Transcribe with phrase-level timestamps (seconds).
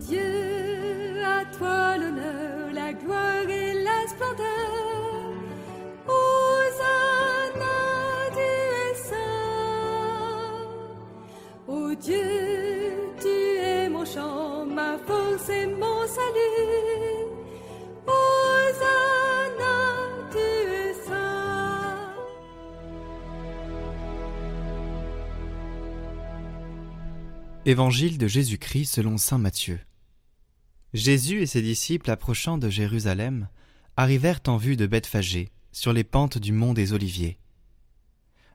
[0.00, 5.34] Dieu, à toi l'honneur, la gloire et la splendeur.
[6.06, 7.76] Hosanna,
[8.32, 8.40] tu
[8.84, 9.16] es saint.
[11.68, 16.83] Ô Dieu, tu es mon chant, ma force et mon salut.
[27.66, 29.80] Évangile de Jésus-Christ selon Saint Matthieu.
[30.92, 33.48] Jésus et ses disciples approchant de Jérusalem
[33.96, 37.38] arrivèrent en vue de Bethphagée, sur les pentes du mont des Oliviers.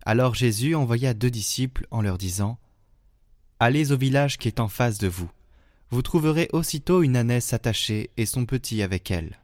[0.06, 2.60] Alors Jésus envoya deux disciples en leur disant
[3.60, 5.32] Allez au village qui est en face de vous.
[5.90, 9.40] Vous trouverez aussitôt une ânesse attachée et son petit avec elle.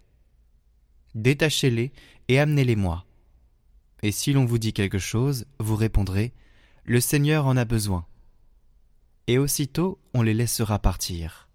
[1.15, 1.91] Détachez-les
[2.27, 3.03] et amenez-les-moi.
[4.03, 6.33] Et si l'on vous dit quelque chose, vous répondrez
[6.83, 8.05] Le Seigneur en a besoin
[9.27, 11.49] et aussitôt on les laissera partir.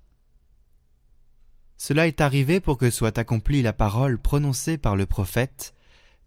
[1.76, 5.74] Cela est arrivé pour que soit accomplie la parole prononcée par le prophète,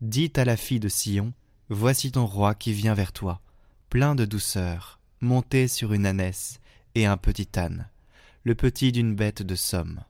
[0.01, 1.33] Dit à la fille de Sion,
[1.69, 3.41] Voici ton roi qui vient vers toi,
[3.89, 6.59] plein de douceur, monté sur une ânesse
[6.95, 7.89] et un petit âne,
[8.43, 10.03] le petit d'une bête de somme.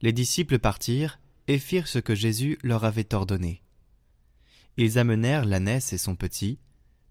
[0.00, 3.62] Les disciples partirent et firent ce que Jésus leur avait ordonné.
[4.76, 6.58] Ils amenèrent l'ânesse et son petit,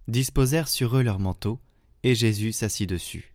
[0.08, 1.60] disposèrent sur eux leurs manteaux,
[2.04, 3.34] et Jésus s'assit dessus.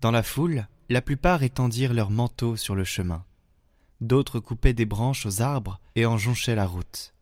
[0.00, 3.24] Dans la foule, la plupart étendirent leurs manteaux sur le chemin.
[4.00, 7.14] D'autres coupaient des branches aux arbres et en jonchaient la route.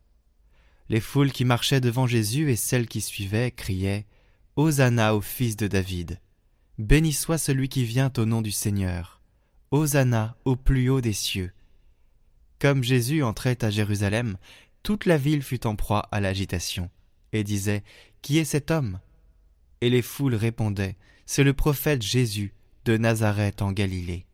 [0.89, 4.05] Les foules qui marchaient devant Jésus et celles qui suivaient criaient
[4.55, 6.19] Hosanna au fils de David.
[6.77, 9.21] Béni soit celui qui vient au nom du Seigneur.
[9.71, 11.51] Hosanna au plus haut des cieux.
[12.59, 14.37] Comme Jésus entrait à Jérusalem,
[14.83, 16.89] toute la ville fut en proie à l'agitation,
[17.33, 17.83] et disait
[18.21, 18.99] Qui est cet homme?
[19.81, 22.53] Et les foules répondaient C'est le prophète Jésus
[22.85, 24.25] de Nazareth en Galilée.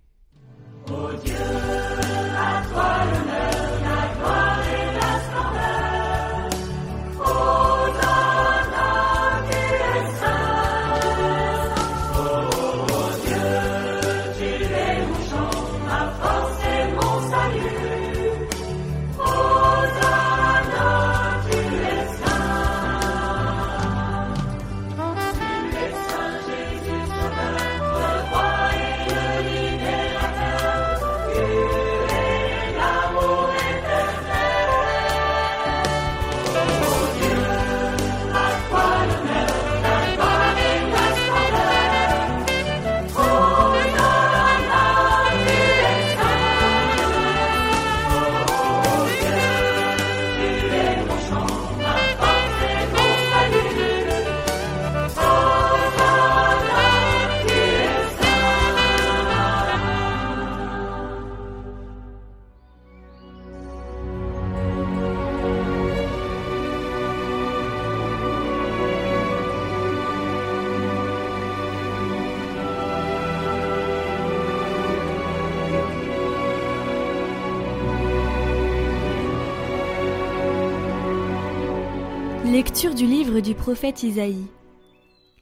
[82.54, 84.46] Lecture du livre du prophète Isaïe.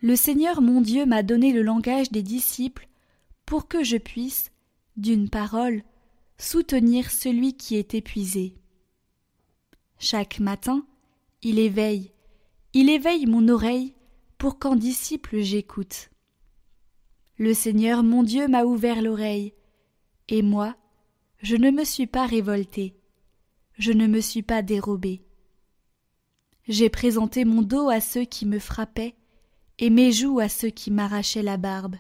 [0.02, 2.88] Le Seigneur mon Dieu m'a donné le langage des disciples
[3.46, 4.50] pour que je puisse,
[4.96, 5.84] d'une parole,
[6.38, 8.56] soutenir celui qui est épuisé.
[10.00, 10.86] Chaque matin,
[11.42, 12.14] il éveille,
[12.72, 13.94] il éveille mon oreille
[14.38, 16.12] pour qu'en disciple j'écoute.
[17.38, 19.54] Le Seigneur mon Dieu m'a ouvert l'oreille,
[20.30, 20.78] et moi,
[21.42, 22.96] je ne me suis pas révolté,
[23.78, 25.22] je ne me suis pas dérobé.
[26.68, 29.16] J'ai présenté mon dos à ceux qui me frappaient,
[29.80, 31.96] et mes joues à ceux qui m'arrachaient la barbe.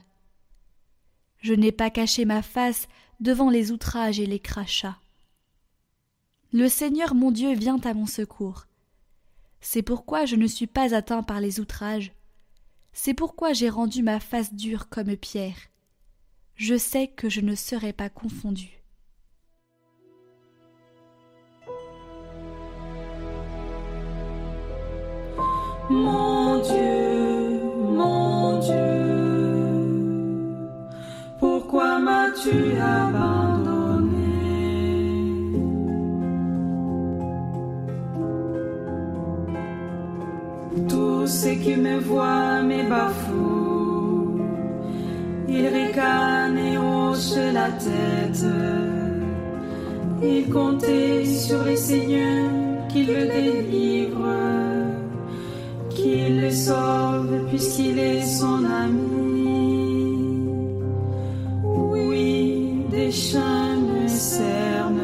[1.39, 2.88] Je n'ai pas caché ma face
[3.19, 4.99] devant les outrages et les crachats.
[6.53, 8.67] Le Seigneur mon Dieu vient à mon secours.
[9.61, 12.11] C'est pourquoi je ne suis pas atteint par les outrages.
[12.93, 15.57] C'est pourquoi j'ai rendu ma face dure comme pierre.
[16.55, 18.80] Je sais que je ne serai pas confondu.
[50.23, 54.71] Ils comptaient sur les seigneurs qui le délivrent
[56.02, 60.46] qu'il le sauve, puisqu'il est son ami.
[61.64, 65.00] Oui, des chaînes cernent,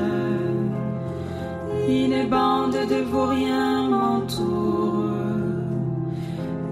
[1.87, 5.03] une bande de vauriens m'entoure.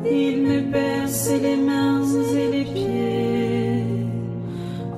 [0.06, 2.04] Il me perce les mains
[2.42, 3.84] et les pieds,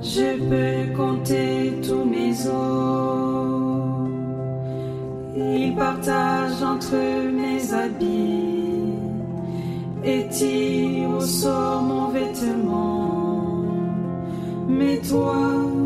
[0.01, 2.87] je peux compter tous mes os.
[5.37, 6.97] Il partage entre
[7.39, 8.16] mes habits
[10.07, 13.65] et tirent au sort mon vêtement.
[14.69, 15.37] Mais toi,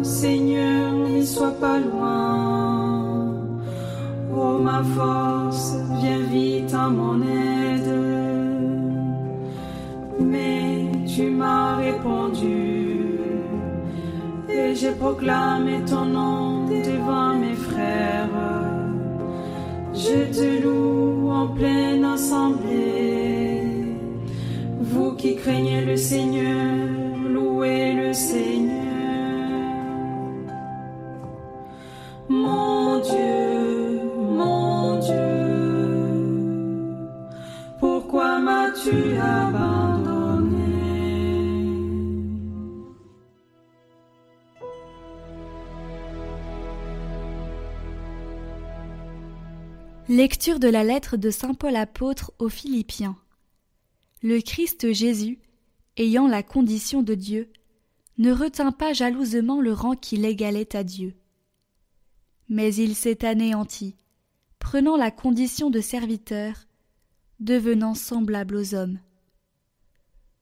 [0.04, 3.36] Seigneur, n'y sois pas loin.
[4.36, 7.94] Oh ma force, viens vite à mon aide.
[10.20, 12.92] Mais tu m'as répondu
[14.50, 18.30] et j'ai proclamé ton nom devant mes frères.
[19.94, 23.31] Je te loue en pleine assemblée.
[25.18, 28.88] Qui craignez le Seigneur, louez le Seigneur.
[32.28, 35.28] Mon Dieu, mon Dieu,
[37.80, 40.58] pourquoi m'as-tu abandonné?
[50.10, 53.18] Lecture de la lettre de Saint Paul apôtre aux Philippiens.
[54.24, 55.40] Le Christ Jésus,
[55.98, 57.52] ayant la condition de Dieu,
[58.20, 61.16] ne retint pas jalousement le rang qui l'égalait à Dieu.
[62.48, 63.96] Mais il s'est anéanti,
[64.60, 66.68] prenant la condition de serviteur,
[67.40, 69.00] devenant semblable aux hommes.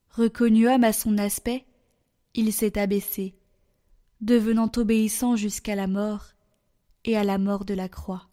[0.09, 1.65] Reconnu homme à son aspect,
[2.33, 3.35] il s'est abaissé,
[4.19, 6.25] devenant obéissant jusqu'à la mort
[7.05, 8.27] et à la mort de la croix.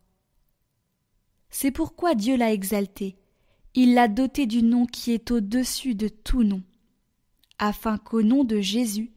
[1.50, 3.16] C'est pourquoi Dieu l'a exalté,
[3.76, 6.62] il l'a doté du nom qui est au-dessus de tout nom,
[7.58, 9.12] afin qu'au nom de Jésus,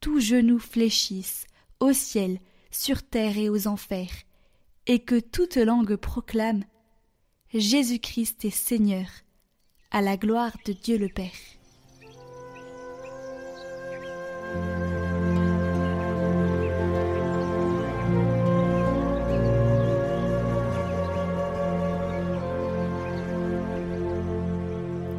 [0.00, 1.46] tout genou fléchisse,
[1.80, 2.38] au ciel,
[2.70, 4.12] sur terre et aux enfers,
[4.86, 6.62] et que toute langue proclame
[7.54, 9.06] Jésus-Christ est Seigneur,
[9.90, 11.55] à la gloire de Dieu le Père.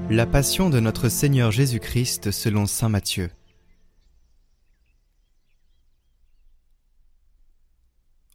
[0.10, 3.30] La passion de notre Seigneur Jésus-Christ selon Saint Matthieu.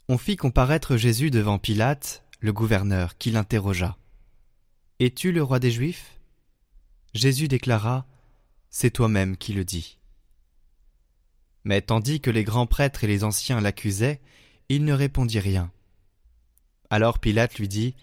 [0.07, 3.97] On fit comparaître Jésus devant Pilate, le gouverneur, qui l'interrogea.
[5.01, 6.21] Es-tu le roi des Juifs?
[7.15, 8.07] Jésus déclara
[8.69, 9.99] C'est toi-même qui le dis.
[11.65, 14.21] Mais tandis que les grands prêtres et les anciens l'accusaient,
[14.69, 15.73] il ne répondit rien.
[16.91, 17.95] Alors Pilate lui dit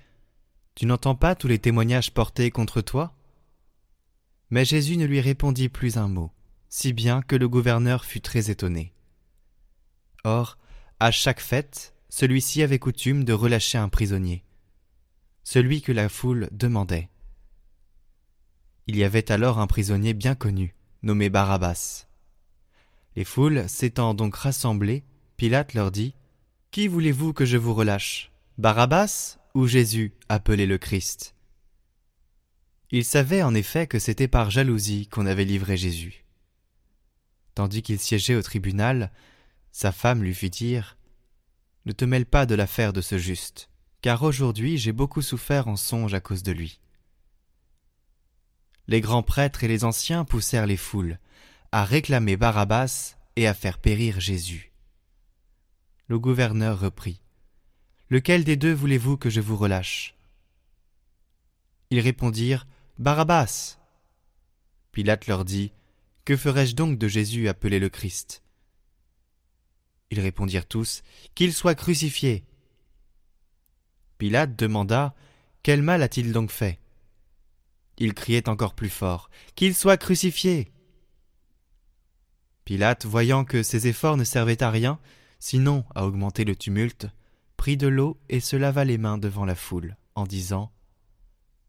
[0.73, 3.13] Tu n'entends pas tous les témoignages portés contre toi?
[4.49, 6.31] Mais Jésus ne lui répondit plus un mot,
[6.69, 8.93] si bien que le gouverneur fut très étonné.
[10.23, 10.57] Or,
[10.99, 14.43] à chaque fête, celui-ci avait coutume de relâcher un prisonnier,
[15.43, 17.09] celui que la foule demandait.
[18.87, 22.07] Il y avait alors un prisonnier bien connu, nommé Barabbas.
[23.15, 25.03] Les foules s'étant donc rassemblées,
[25.37, 26.15] Pilate leur dit
[26.71, 31.35] Qui voulez-vous que je vous relâche Barabbas ou Jésus, appelé le Christ?
[32.91, 36.25] Il savait en effet que c'était par jalousie qu'on avait livré Jésus.
[37.53, 39.11] Tandis qu'il siégeait au tribunal,
[39.71, 40.97] sa femme lui fit dire
[41.85, 43.69] Ne te mêle pas de l'affaire de ce juste,
[44.01, 46.79] car aujourd'hui j'ai beaucoup souffert en songe à cause de lui.
[48.87, 51.19] Les grands prêtres et les anciens poussèrent les foules
[51.71, 54.71] à réclamer Barabbas et à faire périr Jésus.
[56.07, 57.21] Le gouverneur reprit
[58.09, 60.15] Lequel des deux voulez-vous que je vous relâche?
[61.91, 62.65] Ils répondirent
[62.99, 63.77] Barabbas.
[64.91, 65.71] Pilate leur dit
[66.25, 68.43] Que ferai-je donc de Jésus appelé le Christ?
[70.11, 71.01] Ils répondirent tous
[71.33, 72.43] Qu'il soit crucifié.
[74.17, 75.15] Pilate demanda
[75.63, 76.77] Quel mal a-t-il donc fait?
[77.99, 80.69] Ils criaient encore plus fort Qu'il soit crucifié.
[82.65, 84.99] Pilate, voyant que ses efforts ne servaient à rien,
[85.39, 87.07] sinon à augmenter le tumulte,
[87.55, 90.69] prit de l'eau et se lava les mains devant la foule, en disant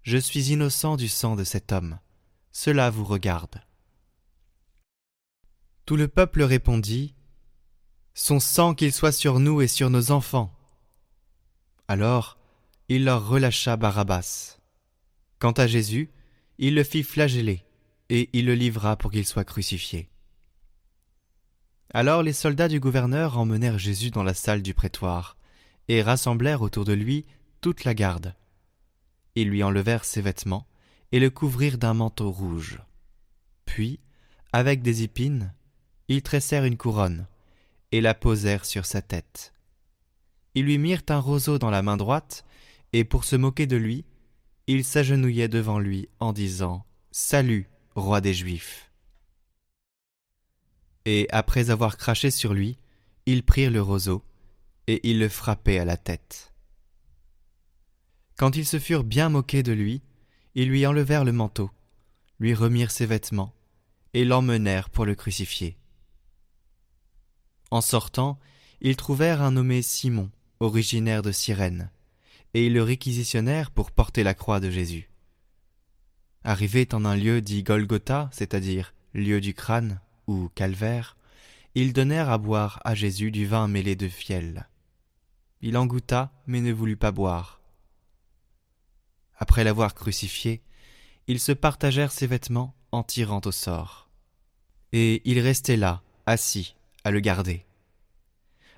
[0.02, 1.99] je suis innocent du sang de cet homme.
[2.52, 3.61] Cela vous regarde.
[5.87, 7.14] Tout le peuple répondit
[8.14, 10.52] Son sang qu'il soit sur nous et sur nos enfants.
[11.88, 12.38] Alors
[12.88, 14.59] il leur relâcha Barabbas.
[15.38, 16.11] Quant à Jésus,
[16.59, 17.64] il le fit flageller,
[18.09, 20.11] et il le livra pour qu'il soit crucifié.
[21.95, 25.37] Alors les soldats du gouverneur emmenèrent Jésus dans la salle du prétoire,
[25.87, 27.26] et rassemblèrent autour de lui
[27.61, 28.35] toute la garde.
[29.40, 30.66] Ils lui enlevèrent ses vêtements
[31.12, 32.78] et le couvrirent d'un manteau rouge.
[33.64, 33.99] Puis,
[34.52, 35.54] avec des épines,
[36.09, 37.26] ils tressèrent une couronne
[37.90, 39.54] et la posèrent sur sa tête.
[40.54, 42.44] Ils lui mirent un roseau dans la main droite,
[42.92, 44.04] et pour se moquer de lui,
[44.66, 48.92] ils s'agenouillaient devant lui en disant Salut, roi des Juifs.
[51.06, 52.76] Et après avoir craché sur lui,
[53.25, 54.23] ils prirent le roseau,
[54.87, 56.50] et ils le frappaient à la tête.
[58.40, 60.00] Quand ils se furent bien moqués de lui,
[60.54, 61.70] ils lui enlevèrent le manteau,
[62.38, 63.52] lui remirent ses vêtements,
[64.14, 65.76] et l'emmenèrent pour le crucifier.
[67.70, 68.38] En sortant,
[68.80, 71.90] ils trouvèrent un nommé Simon, originaire de Cyrène,
[72.54, 75.11] et ils le réquisitionnèrent pour porter la croix de Jésus.
[76.42, 81.18] Arrivé en un lieu dit Golgotha, c'est-à-dire lieu du crâne ou calvaire,
[81.75, 84.66] ils donnèrent à boire à Jésus du vin mêlé de fiel.
[85.61, 87.60] Il en goûta, mais ne voulut pas boire.
[89.40, 90.62] Après l'avoir crucifié,
[91.26, 94.11] ils se partagèrent ses vêtements en tirant au sort.
[94.92, 97.64] Et il restait là, assis, à le garder.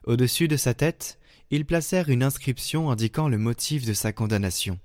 [0.05, 1.19] Au-dessus de sa tête,
[1.51, 4.79] ils placèrent une inscription indiquant le motif de sa condamnation.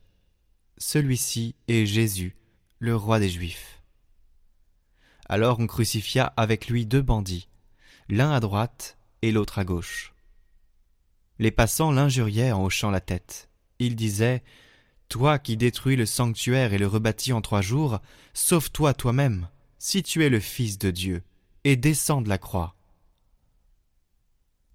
[0.77, 2.35] Celui-ci est Jésus,
[2.79, 3.81] le roi des Juifs.
[5.29, 7.49] Alors on crucifia avec lui deux bandits,
[8.09, 10.13] l'un à droite et l'autre à gauche.
[11.39, 13.49] Les passants l'injuriaient en hochant la tête.
[13.79, 14.43] Ils disaient
[15.09, 17.99] Toi qui détruis le sanctuaire et le rebâtis en trois jours,
[18.33, 19.47] sauve-toi toi-même,
[19.79, 21.23] si tu es le Fils de Dieu,
[21.63, 22.75] et descends de la croix.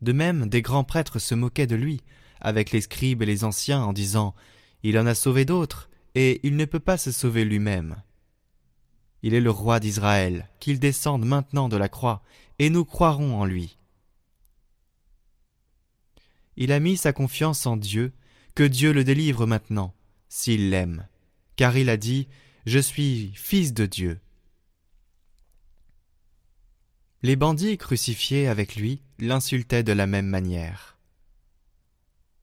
[0.01, 2.01] De même, des grands prêtres se moquaient de lui,
[2.41, 4.35] avec les scribes et les anciens, en disant
[4.83, 7.97] Il en a sauvé d'autres, et il ne peut pas se sauver lui-même.
[9.23, 12.23] Il est le roi d'Israël, qu'il descende maintenant de la croix,
[12.59, 13.79] et nous croirons en lui.
[16.57, 18.13] Il a mis sa confiance en Dieu,
[18.55, 19.95] que Dieu le délivre maintenant,
[20.35, 21.07] s'il l'aime,
[21.57, 22.27] car il a dit
[22.65, 24.19] Je suis fils de Dieu.
[27.21, 30.97] Les bandits crucifiés avec lui l'insultaient de la même manière.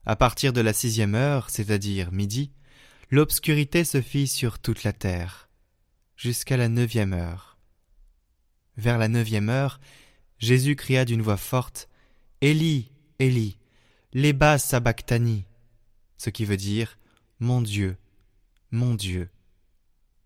[0.06, 2.52] À partir de la sixième heure, c'est-à-dire midi,
[3.10, 5.50] l'obscurité se fit sur toute la terre,
[6.16, 7.58] jusqu'à la neuvième heure.
[8.78, 9.80] Vers la neuvième heure,
[10.38, 11.90] Jésus cria d'une voix forte
[12.42, 13.58] Élie, Élie,
[14.14, 15.46] leba sabachthani,
[16.18, 17.00] ce qui veut dire
[17.42, 17.96] Mon Dieu,
[18.70, 19.30] mon Dieu,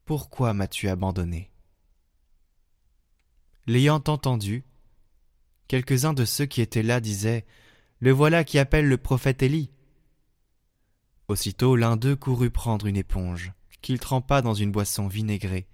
[0.04, 1.52] pourquoi m'as-tu abandonné?
[3.68, 4.64] L'ayant entendu,
[5.68, 7.46] quelques-uns de ceux qui étaient là disaient
[8.00, 9.70] Le voilà qui appelle le prophète Élie.
[11.28, 13.54] Aussitôt l'un d'eux courut prendre une éponge,
[13.84, 15.68] qu'il trempa dans une boisson vinaigrée.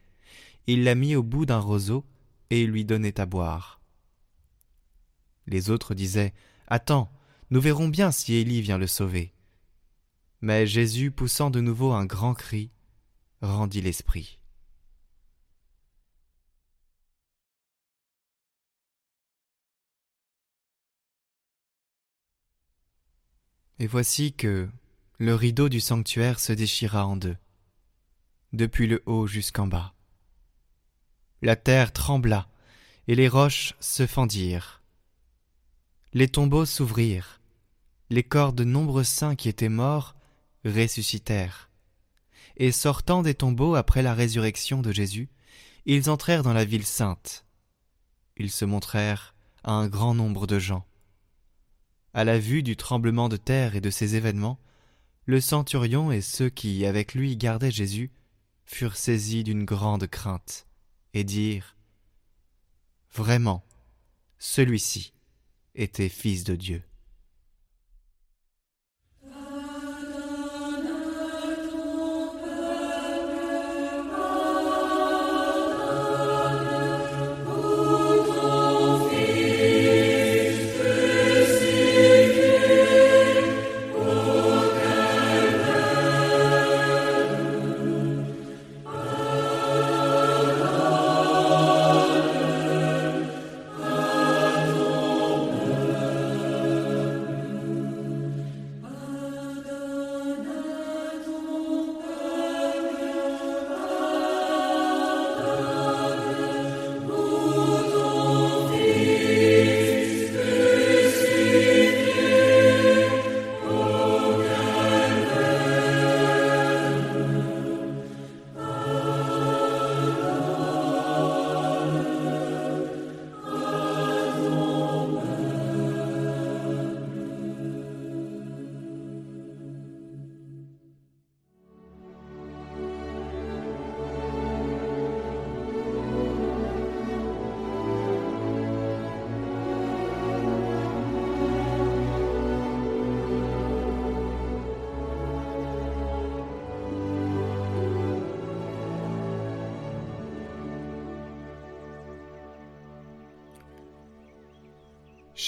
[0.67, 2.05] Il la mit au bout d'un roseau
[2.49, 3.79] et lui donnait à boire.
[5.47, 6.33] Les autres disaient
[6.67, 7.09] Attends,
[7.49, 9.33] nous verrons bien si Élie vient le sauver.
[10.41, 12.71] Mais Jésus, poussant de nouveau un grand cri,
[13.41, 14.39] rendit l'esprit.
[23.79, 24.69] Et voici que
[25.19, 27.37] le rideau du sanctuaire se déchira en deux,
[28.51, 29.93] depuis le haut jusqu'en bas.
[31.41, 32.49] La terre trembla,
[33.07, 34.81] et les roches se fendirent.
[36.13, 37.39] Les tombeaux s'ouvrirent,
[38.09, 40.15] les corps de nombreux saints qui étaient morts
[40.65, 41.69] ressuscitèrent.
[42.57, 45.29] Et sortant des tombeaux après la résurrection de Jésus,
[45.85, 47.45] ils entrèrent dans la ville sainte.
[48.37, 50.85] Ils se montrèrent à un grand nombre de gens.
[52.13, 54.59] À la vue du tremblement de terre et de ces événements,
[55.25, 58.11] le centurion et ceux qui, avec lui, gardaient Jésus,
[58.65, 60.67] furent saisis d'une grande crainte,
[61.13, 61.75] et dirent
[63.13, 63.63] Vraiment,
[64.37, 65.13] celui-ci
[65.75, 66.83] était fils de Dieu.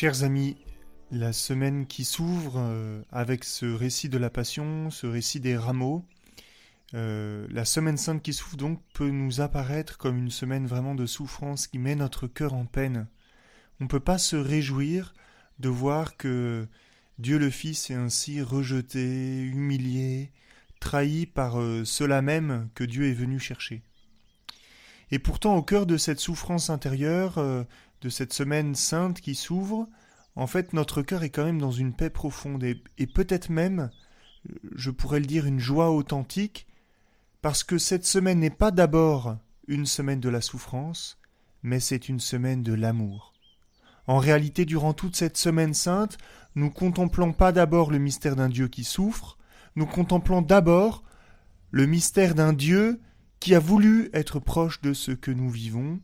[0.01, 0.57] Chers amis,
[1.11, 6.03] la semaine qui s'ouvre euh, avec ce récit de la Passion, ce récit des rameaux,
[6.95, 11.05] euh, la semaine sainte qui s'ouvre donc peut nous apparaître comme une semaine vraiment de
[11.05, 13.05] souffrance qui met notre cœur en peine.
[13.79, 15.13] On ne peut pas se réjouir
[15.59, 16.67] de voir que
[17.19, 20.31] Dieu le Fils est ainsi rejeté, humilié,
[20.79, 23.83] trahi par euh, ceux-là même que Dieu est venu chercher.
[25.11, 27.37] Et pourtant, au cœur de cette souffrance intérieure,
[28.01, 29.87] de cette semaine sainte qui s'ouvre,
[30.35, 33.91] en fait, notre cœur est quand même dans une paix profonde et, peut-être même,
[34.75, 36.67] je pourrais le dire, une joie authentique,
[37.41, 41.19] parce que cette semaine n'est pas d'abord une semaine de la souffrance,
[41.63, 43.33] mais c'est une semaine de l'amour.
[44.07, 46.17] En réalité, durant toute cette semaine sainte,
[46.55, 49.37] nous contemplons pas d'abord le mystère d'un Dieu qui souffre,
[49.75, 51.03] nous contemplons d'abord
[51.71, 52.99] le mystère d'un Dieu
[53.39, 55.99] qui a voulu être proche de ce que nous vivons,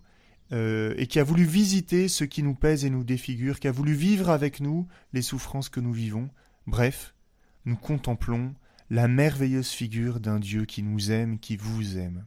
[0.53, 3.71] euh, et qui a voulu visiter ce qui nous pèse et nous défigure, qui a
[3.71, 6.29] voulu vivre avec nous les souffrances que nous vivons.
[6.67, 7.13] Bref,
[7.65, 8.53] nous contemplons
[8.89, 12.25] la merveilleuse figure d'un Dieu qui nous aime, qui vous aime.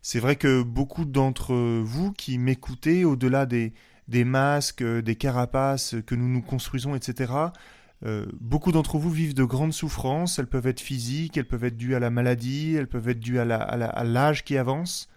[0.00, 3.72] C'est vrai que beaucoup d'entre vous qui m'écoutez, au-delà des,
[4.08, 7.32] masques, des carapaces que nous nous construisons, etc.,
[8.04, 11.76] euh, beaucoup d'entre vous vivent de grandes souffrances, elles peuvent être physiques, elles peuvent être
[11.76, 15.08] dues à la maladie, elles peuvent être dues à l'âge qui avance,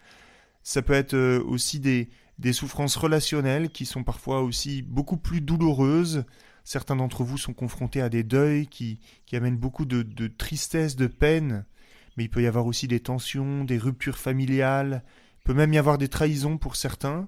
[0.63, 5.42] ça peut être euh, aussi des, des souffrances relationnelles qui sont parfois aussi beaucoup plus
[5.42, 6.25] douloureuses.
[6.63, 10.96] Certains d'entre vous sont confrontés à des deuils qui, qui amènent beaucoup de, de, tristesse,
[10.96, 11.66] de peine,
[12.16, 15.04] mais il peut y avoir aussi des tensions, des ruptures familiales,
[15.39, 17.28] il peut même y avoir des trahisons pour certains.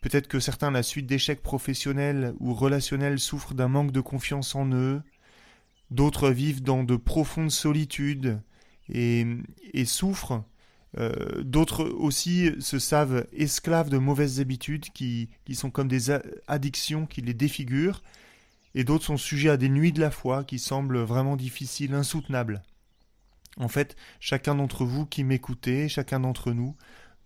[0.00, 4.54] Peut-être que certains, à la suite d'échecs professionnels ou relationnels, souffrent d'un manque de confiance
[4.54, 5.02] en eux.
[5.90, 8.40] D'autres vivent dans de profondes solitudes
[8.88, 9.26] et,
[9.72, 10.44] et souffrent
[10.98, 16.10] euh, d'autres aussi se savent esclaves de mauvaises habitudes qui, sont comme des
[16.48, 18.02] addictions qui les défigurent,
[18.74, 22.62] et d'autres sont sujets à des nuits de la foi qui semblent vraiment difficiles, insoutenables.
[23.58, 26.76] En fait, chacun d'entre vous qui m'écoutez, chacun d'entre nous,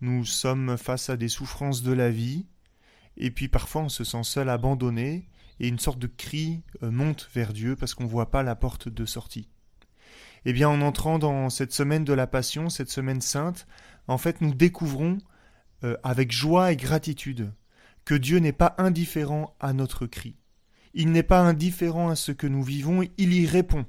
[0.01, 2.47] nous sommes face à des souffrances de la vie,
[3.17, 5.29] et puis parfois on se sent seul, abandonné,
[5.59, 8.57] et une sorte de cri euh, monte vers Dieu parce qu'on ne voit pas la
[8.57, 9.49] porte de sortie
[10.45, 13.67] eh bien en entrant dans cette semaine de la Passion, cette semaine sainte,
[14.09, 15.19] en fait nous découvrons
[15.85, 17.53] euh, avec joie et gratitude
[18.05, 20.37] que Dieu n'est pas indifférent à notre cri.
[20.95, 23.87] Il n'est pas indifférent à ce que nous vivons, il y répond.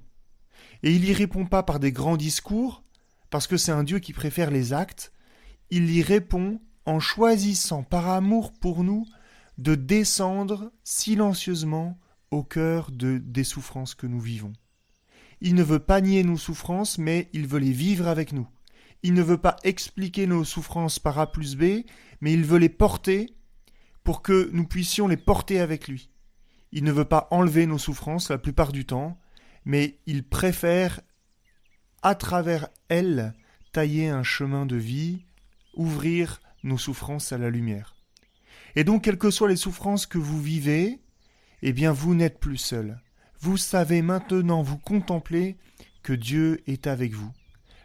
[0.83, 2.83] Et il y répond pas par des grands discours,
[3.29, 5.11] parce que c'est un Dieu qui préfère les actes,
[5.69, 9.05] il y répond en choisissant par amour pour nous
[9.57, 11.97] de descendre silencieusement
[12.31, 14.53] au cœur de, des souffrances que nous vivons.
[15.41, 18.47] Il ne veut pas nier nos souffrances, mais il veut les vivre avec nous.
[19.03, 21.83] Il ne veut pas expliquer nos souffrances par A plus B,
[22.21, 23.35] mais il veut les porter
[24.03, 26.11] pour que nous puissions les porter avec lui.
[26.71, 29.19] Il ne veut pas enlever nos souffrances la plupart du temps,
[29.65, 31.01] mais il préfère,
[32.03, 33.33] à travers elles,
[33.71, 35.25] tailler un chemin de vie,
[35.73, 37.95] ouvrir nos souffrances à la lumière.
[38.75, 40.99] Et donc, quelles que soient les souffrances que vous vivez,
[41.61, 43.01] eh bien, vous n'êtes plus seul.
[43.43, 45.57] Vous savez maintenant vous contempler
[46.03, 47.31] que Dieu est avec vous.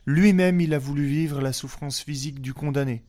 [0.05, 3.05] Lui-même il a voulu vivre la souffrance physique du condamné.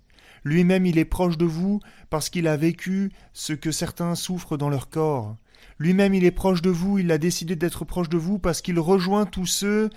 [0.46, 4.70] Lui-même il est proche de vous parce qu'il a vécu ce que certains souffrent dans
[4.70, 5.36] leur corps.
[5.78, 8.80] Lui-même il est proche de vous, il a décidé d'être proche de vous parce qu'il
[8.80, 9.90] rejoint tous ceux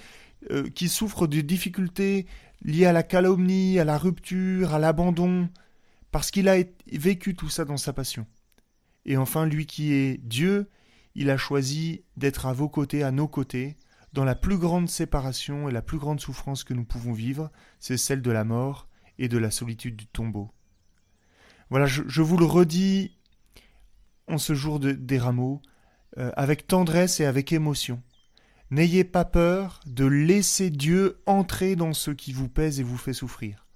[0.50, 2.26] euh, qui souffrent de difficultés
[2.64, 5.48] liées à la calomnie, à la rupture, à l'abandon,
[6.10, 6.56] parce qu'il a
[6.90, 8.26] vécu tout ça dans sa passion.
[9.06, 10.68] Et enfin, lui qui est Dieu,
[11.14, 13.76] il a choisi d'être à vos côtés, à nos côtés,
[14.12, 17.96] dans la plus grande séparation et la plus grande souffrance que nous pouvons vivre, c'est
[17.96, 20.50] celle de la mort et de la solitude du tombeau.
[21.68, 23.16] Voilà, je, vous le redis
[24.26, 25.62] en ce jour des rameaux,
[26.18, 28.02] euh, avec tendresse et avec émotion.
[28.70, 33.12] N'ayez pas peur de laisser Dieu entrer dans ce qui vous pèse et vous fait
[33.12, 33.66] souffrir.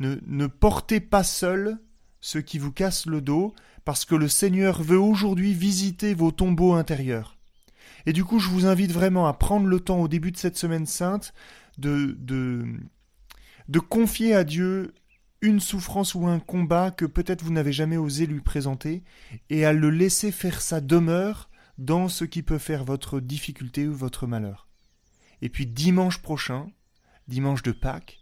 [0.00, 1.78] Ne, ne portez pas seul
[2.20, 3.54] ce qui vous casse le dos,
[3.84, 7.36] parce que le Seigneur veut aujourd'hui visiter vos tombeaux intérieurs.
[8.06, 10.56] Et du coup, je vous invite vraiment à prendre le temps au début de cette
[10.56, 11.34] semaine sainte
[11.78, 12.64] de, de,
[13.68, 14.94] de confier à Dieu
[15.40, 19.04] une souffrance ou un combat que peut-être vous n'avez jamais osé lui présenter,
[19.50, 23.94] et à le laisser faire sa demeure dans ce qui peut faire votre difficulté ou
[23.94, 24.68] votre malheur.
[25.40, 26.68] Et puis dimanche prochain,
[27.28, 28.18] dimanche de Pâques,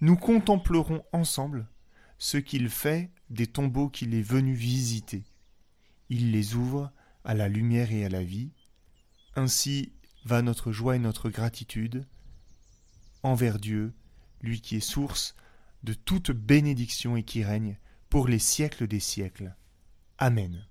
[0.00, 1.66] nous contemplerons ensemble
[2.18, 5.24] ce qu'il fait des tombeaux qu'il est venu visiter.
[6.08, 6.92] Il les ouvre
[7.24, 8.50] à la lumière et à la vie.
[9.36, 9.92] Ainsi
[10.24, 12.06] va notre joie et notre gratitude
[13.22, 13.94] envers Dieu,
[14.42, 15.34] lui qui est source
[15.82, 17.78] de toute bénédiction et qui règne
[18.10, 19.54] pour les siècles des siècles.
[20.18, 20.66] Amen.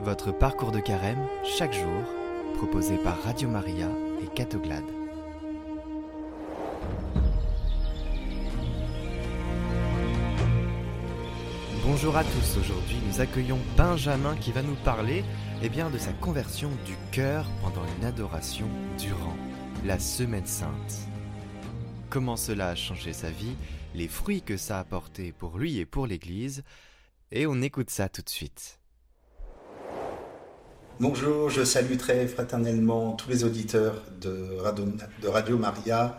[0.00, 2.04] Votre parcours de carême chaque jour,
[2.54, 3.90] proposé par Radio Maria
[4.22, 4.97] et Catoglade.
[11.90, 15.24] Bonjour à tous, aujourd'hui nous accueillons Benjamin qui va nous parler
[15.62, 19.34] eh bien, de sa conversion du cœur pendant une adoration durant
[19.86, 21.08] la Semaine Sainte.
[22.10, 23.56] Comment cela a changé sa vie,
[23.94, 26.62] les fruits que ça a apporté pour lui et pour l'Église,
[27.32, 28.80] et on écoute ça tout de suite.
[31.00, 34.58] Bonjour, je salue très fraternellement tous les auditeurs de
[35.26, 36.18] Radio, Maria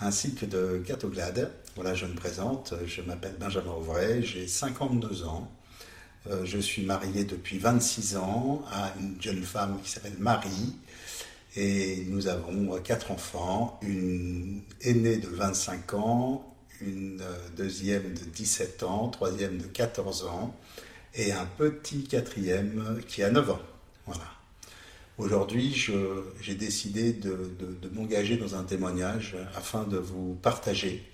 [0.00, 1.50] ainsi que de Catoglade.
[1.76, 5.48] Voilà, je me présente, je m'appelle Benjamin Auvray, j'ai 52 ans.
[6.26, 10.74] Euh, je suis marié depuis 26 ans à une jeune femme qui s'appelle Marie
[11.54, 17.22] et nous avons quatre enfants, une aînée de 25 ans, une
[17.56, 20.54] deuxième de 17 ans, troisième de 14 ans
[21.14, 23.62] et un petit quatrième qui a 9 ans.
[24.06, 24.26] Voilà.
[25.18, 25.72] Aujourd'hui,
[26.40, 27.52] j'ai décidé de,
[27.92, 31.04] m'engager dans un témoignage afin de vous partager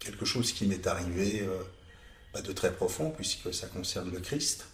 [0.00, 4.66] quelque chose qui m'est arrivé euh, de très profond, puisque ça concerne le Christ.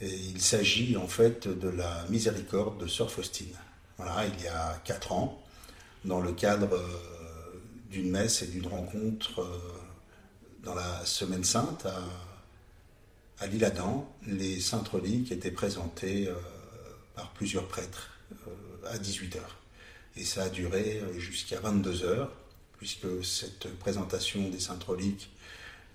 [0.00, 3.56] Et il s'agit en fait de la miséricorde de Sœur Faustine.
[3.96, 5.42] Voilà, il y a quatre ans,
[6.04, 9.58] dans le cadre euh, d'une messe et d'une rencontre euh,
[10.62, 12.02] dans la Semaine Sainte à,
[13.38, 16.28] à l'Île-Adam, les saintes reliques étaient présentées
[17.14, 18.10] par plusieurs prêtres
[18.90, 19.38] à 18h.
[20.16, 22.28] Et ça a duré jusqu'à 22h,
[22.78, 25.30] puisque cette présentation des saintes reliques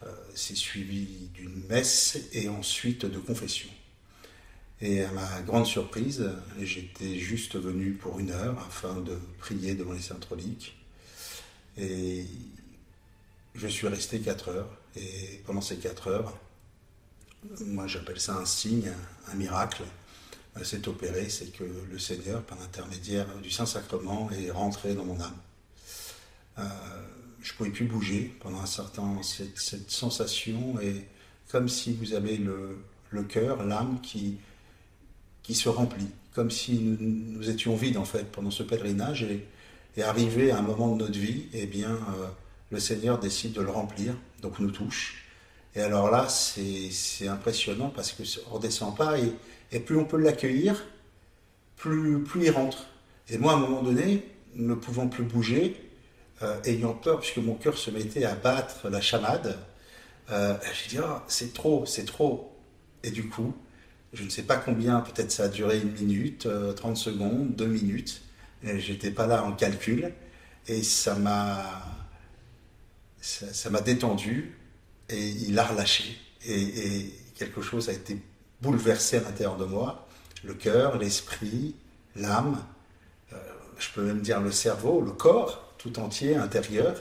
[0.04, 3.70] euh, s'est suivie d'une messe et ensuite de confession.
[4.82, 6.28] Et à ma grande surprise,
[6.60, 10.76] j'étais juste venu pour une heure afin de prier devant les saintes reliques.
[11.78, 12.26] Et
[13.54, 14.70] je suis resté quatre heures.
[14.96, 16.36] Et pendant ces quatre heures,
[17.66, 18.92] moi j'appelle ça un signe,
[19.28, 19.84] un miracle
[20.64, 25.38] s'est opéré, c'est que le Seigneur, par l'intermédiaire du Saint-Sacrement, est rentré dans mon âme.
[26.62, 26.66] Euh,
[27.42, 29.24] je ne pouvais plus bouger pendant un certain temps.
[29.24, 31.08] Cette, sensation est
[31.52, 34.38] comme si vous avez le, cœur, l'âme qui,
[35.44, 39.46] qui se remplit, comme si nous, étions vides en fait pendant ce pèlerinage et,
[39.98, 42.28] et arrivé à un moment de notre vie, eh bien, euh,
[42.70, 45.26] le Seigneur décide de le remplir, donc nous touche.
[45.76, 49.34] Et alors là, c'est impressionnant parce que on redescend pas et,
[49.72, 50.84] et plus on peut l'accueillir,
[51.76, 52.86] plus, plus il rentre.
[53.30, 55.91] Et moi, à un moment donné, ne pouvant plus bouger,
[56.44, 59.58] euh, ayant peur, puisque mon cœur se mettait à battre la chamade,
[60.32, 62.56] euh, j'ai dit, oh, c'est trop, c'est trop.
[63.04, 63.54] Et du coup,
[64.14, 67.68] je ne sais pas combien, peut-être ça a duré une minute, 30 euh, secondes, deux
[67.68, 68.22] minutes.
[68.64, 70.14] J'étais pas là en calcul.
[70.68, 71.64] Et ça m'a,
[73.20, 74.56] ça m'a détendu
[75.10, 76.18] et il a relâché.
[76.46, 78.22] Et, quelque chose a été
[78.62, 80.08] bouleversé à l'intérieur de moi.
[80.44, 81.74] Le cœur, l'esprit,
[82.16, 82.64] l'âme,
[83.34, 83.38] euh,
[83.80, 86.96] je peux même dire le cerveau, le corps tout entier, intérieur.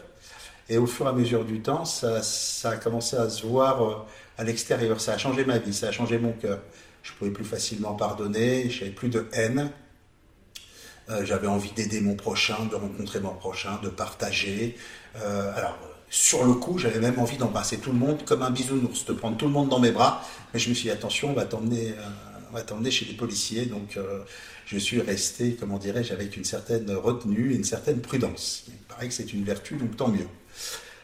[0.68, 2.20] Et au fur et à mesure du temps, ça,
[2.64, 3.94] a commencé à se voir euh,
[4.38, 5.00] à l'extérieur.
[5.00, 6.60] Ça a changé ma vie, ça a changé mon cœur.
[7.02, 9.70] Je pouvais plus facilement pardonner, j'avais plus de haine.
[11.08, 14.76] Euh, j'avais envie d'aider mon prochain, de rencontrer mon prochain, de partager.
[15.14, 15.76] alors,
[16.08, 19.36] sur le coup, j'avais même envie d'embrasser tout le monde comme un bisounours, de prendre
[19.36, 20.22] tout le monde dans mes bras.
[20.52, 21.94] Mais je me suis dit, attention, on va t'emmener,
[22.52, 23.66] on t'emmener chez les policiers.
[23.66, 24.20] Donc, euh,
[24.66, 28.64] je suis resté, comment dirais-je, avec une certaine retenue et une certaine prudence.
[28.68, 30.28] Il paraît que c'est une vertu, donc tant mieux.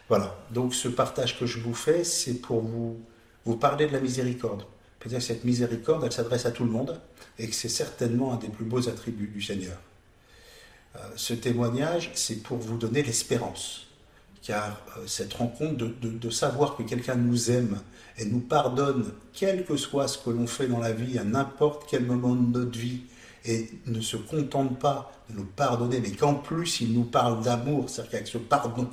[0.09, 0.37] Voilà.
[0.53, 3.01] Donc, ce partage que je vous fais, c'est pour vous,
[3.45, 4.65] vous parler de la miséricorde.
[4.99, 7.01] Que cette miséricorde, elle s'adresse à tout le monde
[7.39, 9.77] et que c'est certainement un des plus beaux attributs du Seigneur.
[10.97, 13.87] Euh, ce témoignage, c'est pour vous donner l'espérance
[14.47, 17.81] car euh, cette rencontre de, savoir que quelqu'un nous aime
[18.17, 21.85] et nous pardonne, quel que soit ce que l'on fait dans la vie, à n'importe
[21.91, 23.03] quel moment de notre vie,
[23.45, 27.89] et ne se contente pas de nous pardonner, mais qu'en plus il nous parle d'amour,
[27.89, 28.89] c'est-à-dire qu'avec ce pardon,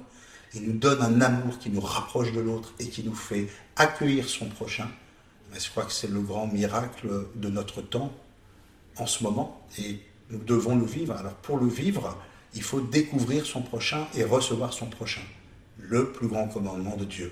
[0.55, 4.27] il nous donne un amour qui nous rapproche de l'autre et qui nous fait accueillir
[4.27, 4.87] son prochain.
[5.53, 8.11] je crois que c'est le grand miracle de notre temps
[8.97, 11.15] en ce moment, et nous devons le vivre.
[11.15, 12.17] Alors pour le vivre,
[12.53, 15.21] il faut découvrir son prochain et recevoir son prochain
[15.77, 17.31] le plus grand commandement de Dieu.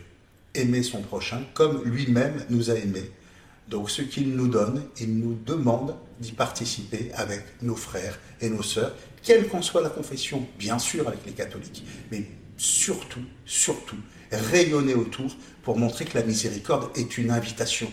[0.54, 3.12] Aimer son prochain comme lui-même nous a aimés.
[3.68, 8.64] Donc ce qu'il nous donne, il nous demande d'y participer avec nos frères et nos
[8.64, 12.26] sœurs, quelle qu'en soit la confession, bien sûr avec les catholiques, mais
[12.58, 13.98] surtout, surtout,
[14.32, 17.90] rayonner autour pour montrer que la miséricorde est une invitation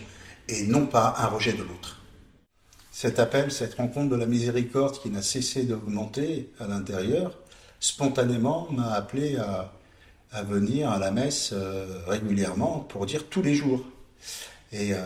[0.47, 2.03] et non pas un rejet de l'autre.
[2.91, 7.39] Cet appel, cette rencontre de la miséricorde qui n'a cessé d'augmenter à l'intérieur,
[7.79, 9.73] spontanément m'a appelé à
[10.31, 13.83] à venir à la messe euh, régulièrement pour dire tous les jours.
[14.71, 14.97] Et euh,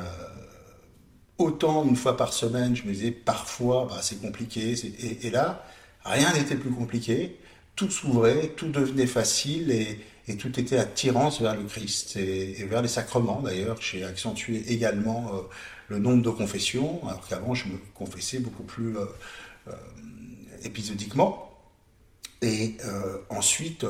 [1.38, 4.76] autant une fois par semaine, je me disais parfois bah, c'est compliqué.
[5.22, 5.66] Et, là,
[6.04, 7.38] rien n'était plus compliqué.
[7.76, 10.00] Tout s'ouvrait, tout devenait facile et,
[10.38, 13.42] tout était attirance vers le Christ et, vers les sacrements.
[13.42, 15.42] D'ailleurs, j'ai accentué également euh,
[15.88, 18.96] le nombre de confessions, alors qu'avant je me confessais beaucoup plus
[20.64, 21.50] épisodiquement.
[22.42, 22.78] Et
[23.30, 23.86] ensuite,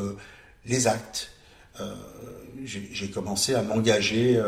[0.65, 1.32] les actes.
[2.63, 4.39] j'ai commencé à m'engager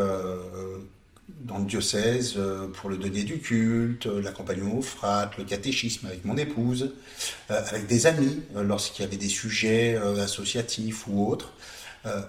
[1.45, 6.08] dans le diocèse euh, pour le donner du culte, euh, l'accompagnement aux fratres, le catéchisme
[6.08, 6.93] avec mon épouse,
[7.51, 11.54] euh, avec des amis lorsqu'il y avait des sujets associatifs ou autres,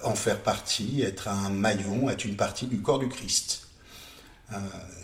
[0.03, 3.67] en faire partie, être un maillon, être une partie du corps du Christ.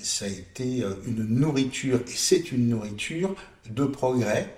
[0.02, 3.36] ça a été une nourriture, et c'est une nourriture
[3.70, 4.56] de progrès,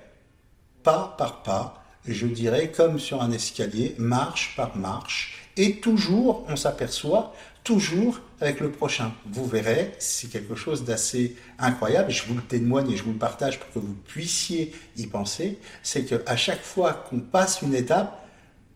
[0.84, 6.56] pas par pas, je dirais comme sur un escalier, marche par marche, et toujours on
[6.56, 9.12] s'aperçoit toujours avec le prochain.
[9.32, 13.18] Vous verrez, c'est quelque chose d'assez incroyable, je vous le témoigne et je vous le
[13.18, 18.22] partage pour que vous puissiez y penser, c'est qu'à chaque fois qu'on passe une étape,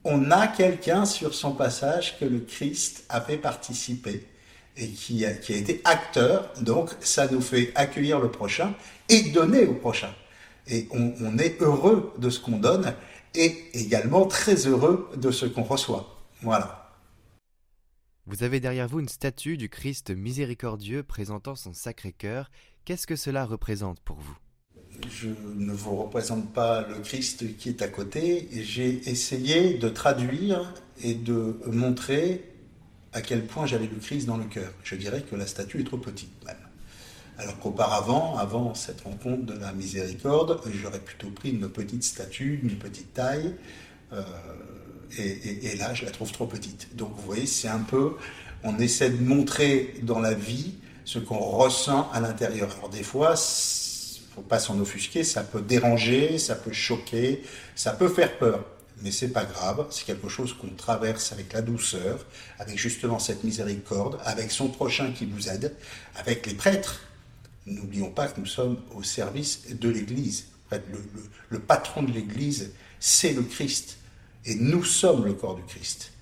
[0.03, 4.25] on a quelqu'un sur son passage que le Christ a fait participer
[4.75, 8.73] et qui a, qui a été acteur, donc ça nous fait accueillir le prochain
[9.09, 10.13] et donner au prochain.
[10.67, 12.93] Et on, on est heureux de ce qu'on donne
[13.35, 16.17] et également très heureux de ce qu'on reçoit.
[16.41, 16.93] Voilà.
[18.25, 22.51] Vous avez derrière vous une statue du Christ miséricordieux présentant son Sacré-Cœur.
[22.85, 24.37] Qu'est-ce que cela représente pour vous?
[25.09, 28.47] Je ne vous représente pas le Christ qui est à côté.
[28.51, 32.43] J'ai essayé de traduire et de montrer
[33.13, 34.71] à quel point j'avais le Christ dans le cœur.
[34.83, 36.55] Je dirais que la statue est trop petite même.
[37.39, 42.77] Alors qu'auparavant, avant cette rencontre de la miséricorde, j'aurais plutôt pris une petite statue, une
[42.77, 43.55] petite taille.
[44.11, 44.21] Euh,
[45.17, 46.97] et, là, je la trouve trop petite.
[46.97, 48.15] Donc, vous voyez, c'est un peu,
[48.63, 50.75] on essaie de montrer dans la vie
[51.05, 52.69] ce qu'on ressent à l'intérieur.
[52.77, 57.41] Alors, des fois, faut pas s'en offusquer, ça peut déranger, ça peut choquer,
[57.73, 58.65] ça peut faire peur.
[59.01, 62.25] Mais c'est pas grave, c'est quelque chose qu'on traverse avec la douceur,
[62.59, 65.73] avec justement cette miséricorde, avec son prochain qui vous aide,
[66.17, 66.99] avec les prêtres.
[67.69, 70.47] N'oublions pas que nous sommes au service de l'Église.
[71.49, 73.97] le patron de l'Église, c'est le Christ.
[74.45, 76.13] Et nous sommes le corps du Christ.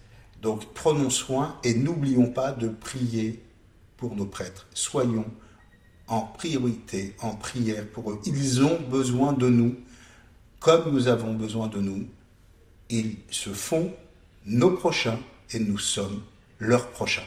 [0.42, 3.44] Donc prenons soin et n'oublions pas de prier
[3.98, 4.68] pour nos prêtres.
[4.74, 5.26] Soyons
[6.08, 8.22] en priorité, en prière pour eux.
[8.26, 9.76] Ils ont besoin de nous,
[10.60, 12.08] comme nous avons besoin de nous.
[12.90, 13.94] Ils se font
[14.46, 15.20] nos prochains
[15.52, 16.22] et nous sommes
[16.60, 17.26] leurs prochains.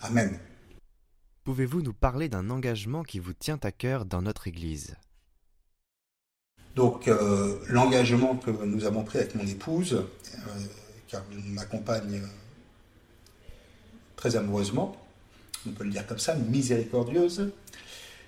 [0.00, 0.38] Amen.
[1.48, 4.96] Pouvez-vous nous parler d'un engagement qui vous tient à cœur dans notre Église?
[6.76, 10.50] Donc euh, l'engagement que nous avons pris avec mon épouse, euh,
[11.06, 12.20] car elle m'accompagne
[14.16, 14.94] très amoureusement,
[15.66, 17.50] on peut le dire comme ça, miséricordieuse,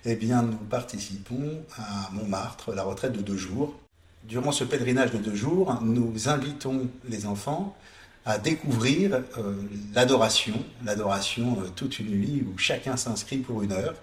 [0.05, 3.79] eh bien nous participons à Montmartre, la retraite de deux jours.
[4.23, 7.77] Durant ce pèlerinage de deux jours, nous invitons les enfants
[8.25, 9.55] à découvrir euh,
[9.93, 13.95] l'adoration, l'adoration toute une nuit où chacun s'inscrit pour une heure,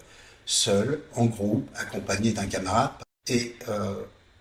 [0.46, 2.90] seul, en groupe, accompagné d'un camarade.
[3.28, 3.54] Et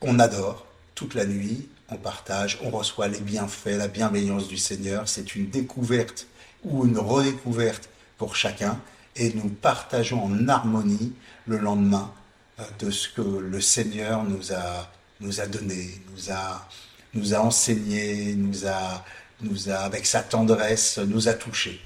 [0.01, 5.07] on adore toute la nuit, on partage, on reçoit les bienfaits, la bienveillance du Seigneur.
[5.07, 6.27] C'est une découverte
[6.63, 8.79] ou une redécouverte pour chacun
[9.15, 11.13] et nous partageons en harmonie
[11.47, 12.11] le lendemain
[12.59, 16.67] euh, de ce que le Seigneur nous a, nous a donné, nous a,
[17.13, 19.03] nous a enseigné, nous a,
[19.41, 21.79] nous a, avec sa tendresse, nous a touchés.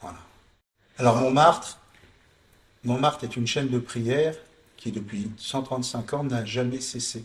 [0.00, 0.18] Voilà.
[0.98, 1.78] Alors Montmartre,
[2.84, 4.34] Montmartre est une chaîne de prière
[4.76, 7.24] qui depuis 135 ans n'a jamais cessé.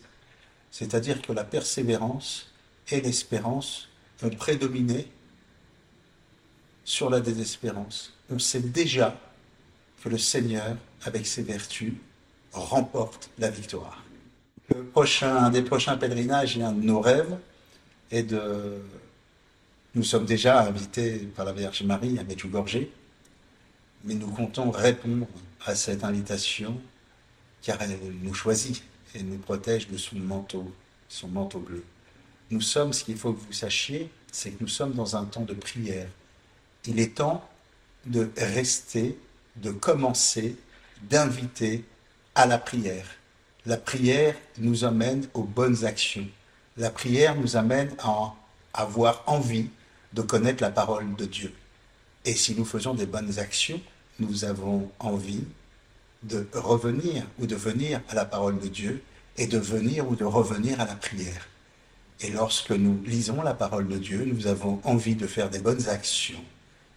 [0.72, 2.52] C'est-à-dire que la persévérance
[2.90, 3.90] et l'espérance
[4.24, 5.08] ont prédominé
[6.84, 8.14] sur la désespérance.
[8.30, 9.20] On sait déjà
[10.04, 11.94] que le Seigneur, avec ses vertus,
[12.54, 14.04] remporte la victoire.
[14.74, 17.38] Le prochain, un des prochains pèlerinages et un de nos rêves
[18.12, 18.82] est de.
[19.98, 22.82] Nous sommes déjà invités par la Vierge Marie à Medjugorje,
[24.04, 25.26] mais nous comptons répondre
[25.66, 26.80] à cette invitation
[27.64, 28.84] car elle nous choisit
[29.16, 30.72] et nous protège de son manteau,
[31.10, 31.84] son manteau bleu.
[32.52, 35.42] Nous sommes, ce qu'il faut que vous sachiez, c'est que nous sommes dans un temps
[35.42, 36.10] de prière.
[36.86, 37.44] Il est temps
[38.06, 39.18] de rester,
[39.56, 40.58] de commencer,
[41.10, 41.84] d'inviter
[42.36, 43.16] à la prière.
[43.66, 46.28] La prière nous amène aux bonnes actions.
[46.78, 48.36] La prière nous amène à
[48.76, 49.72] avoir envie
[50.14, 51.54] de connaître la parole de Dieu.
[52.26, 53.82] Et si nous faisons des bonnes actions,
[54.20, 55.44] nous avons envie
[56.24, 59.04] de revenir ou de venir à la parole de Dieu
[59.38, 61.48] et de venir ou de revenir à la prière.
[62.22, 65.88] Et lorsque nous lisons la parole de Dieu, nous avons envie de faire des bonnes
[65.88, 66.44] actions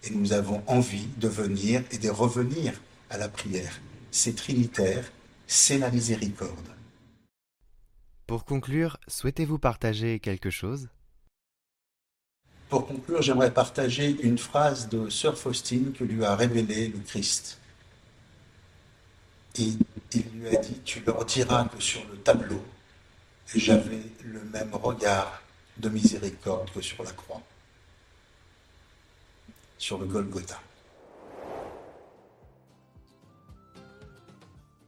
[0.02, 2.72] et nous avons envie de venir et de revenir
[3.10, 3.80] à la prière.
[4.10, 5.04] c'est trinitaire,
[5.46, 6.68] c'est la miséricorde.
[8.26, 10.88] Pour conclure, souhaitez-vous partager quelque chose?
[12.70, 17.58] Pour conclure, j'aimerais partager une phrase de Sœur Faustine que lui a révélée le Christ.
[19.58, 19.72] Et
[20.14, 22.62] il lui a dit, tu leur diras que sur le tableau,
[23.52, 25.42] j'avais le même regard
[25.78, 27.42] de miséricorde que sur la croix,
[29.76, 30.60] sur le Golgotha.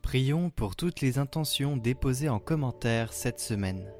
[0.03, 3.91] Prions pour toutes les intentions déposées en commentaire cette semaine.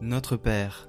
[0.00, 0.88] Notre Père,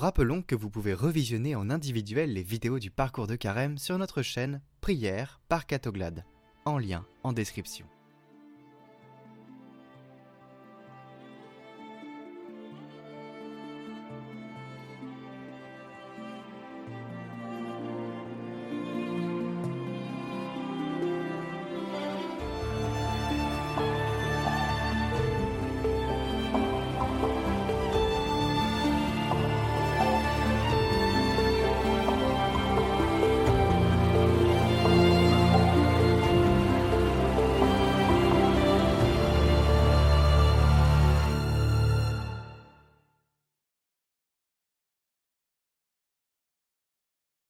[0.00, 4.22] Rappelons que vous pouvez revisionner en individuel les vidéos du parcours de carême sur notre
[4.22, 6.24] chaîne Prière par Catoglade,
[6.64, 7.86] en lien en description.